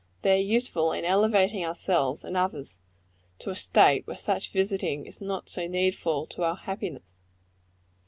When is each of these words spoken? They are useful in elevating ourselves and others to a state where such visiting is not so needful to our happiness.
They 0.23 0.39
are 0.39 0.43
useful 0.43 0.93
in 0.93 1.05
elevating 1.05 1.63
ourselves 1.63 2.23
and 2.23 2.35
others 2.35 2.79
to 3.37 3.51
a 3.51 3.55
state 3.55 4.07
where 4.07 4.17
such 4.17 4.51
visiting 4.51 5.05
is 5.05 5.21
not 5.21 5.47
so 5.47 5.67
needful 5.67 6.25
to 6.25 6.41
our 6.43 6.55
happiness. 6.55 7.17